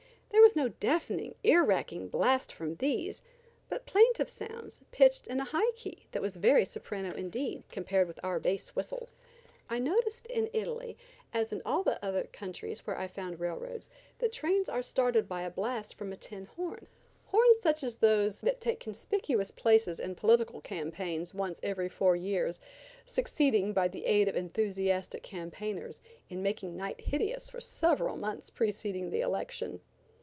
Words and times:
There 0.31 0.41
was 0.47 0.55
no 0.55 0.69
deafening, 0.79 1.35
ear 1.43 1.63
racking 1.63 2.07
blast 2.09 2.51
from 2.51 2.75
these, 2.75 3.21
but 3.69 3.85
plaintive 3.85 4.29
sounds, 4.29 4.81
pitched 4.91 5.27
in 5.27 5.39
a 5.39 5.45
high 5.45 5.71
key 5.75 6.07
that 6.11 6.21
was 6.21 6.35
very 6.35 6.65
soprano 6.65 7.13
indeed, 7.13 7.63
compared 7.69 8.07
with 8.07 8.19
our 8.23 8.39
bass 8.39 8.69
whistles. 8.69 9.13
I 9.69 9.77
noticed 9.77 10.25
in 10.27 10.49
Italy, 10.51 10.97
as 11.33 11.53
in 11.53 11.61
all 11.65 11.83
the 11.83 12.03
other 12.03 12.23
countries 12.31 12.85
where 12.85 12.97
I 12.97 13.07
found 13.07 13.39
railroads, 13.39 13.89
that 14.17 14.31
trains 14.31 14.67
are 14.67 14.81
started 14.81 15.29
by 15.29 15.43
a 15.43 15.49
blast 15.49 15.95
from 15.95 16.11
a 16.11 16.17
tin 16.17 16.45
horn–horns 16.45 17.59
such 17.61 17.83
as 17.83 17.97
those 17.97 18.41
that 18.41 18.59
take 18.59 18.79
conspicuous 18.79 19.51
places 19.51 19.99
in 19.99 20.15
political 20.15 20.59
campaigns 20.59 21.33
once 21.33 21.59
every 21.61 21.89
four 21.89 22.15
years, 22.15 22.59
succeeding, 23.05 23.73
by 23.73 23.87
the 23.87 24.05
aid 24.05 24.27
of 24.27 24.35
enthusiastic 24.35 25.23
campaigners, 25.23 26.01
in 26.29 26.41
making 26.43 26.75
night 26.75 26.99
hideous 26.99 27.49
for 27.49 27.61
several 27.61 28.17
months 28.17 28.49
preceding 28.49 29.11
the 29.11 29.21
election. 29.21 29.81